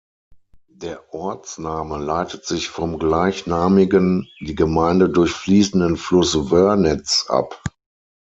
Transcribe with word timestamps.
Der 0.73 1.13
Ortsname 1.13 1.99
leitet 1.99 2.43
sich 2.47 2.69
vom 2.69 2.97
gleichnamigen, 2.97 4.27
die 4.39 4.55
Gemeinde 4.55 5.09
durchfließenden 5.09 5.95
Fluss 5.95 6.49
Wörnitz 6.49 7.27
ab. 7.29 7.61